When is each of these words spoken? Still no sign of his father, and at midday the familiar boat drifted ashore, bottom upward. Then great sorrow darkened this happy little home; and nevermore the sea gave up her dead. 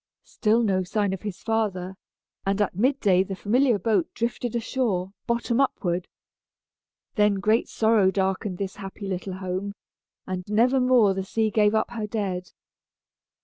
Still 0.23 0.63
no 0.63 0.81
sign 0.83 1.13
of 1.13 1.21
his 1.21 1.43
father, 1.43 1.95
and 2.43 2.59
at 2.59 2.75
midday 2.75 3.21
the 3.21 3.35
familiar 3.35 3.77
boat 3.77 4.11
drifted 4.15 4.55
ashore, 4.55 5.13
bottom 5.27 5.61
upward. 5.61 6.07
Then 7.13 7.35
great 7.35 7.69
sorrow 7.69 8.09
darkened 8.09 8.57
this 8.57 8.77
happy 8.77 9.07
little 9.07 9.33
home; 9.33 9.73
and 10.25 10.43
nevermore 10.49 11.13
the 11.13 11.23
sea 11.23 11.51
gave 11.51 11.75
up 11.75 11.91
her 11.91 12.07
dead. 12.07 12.49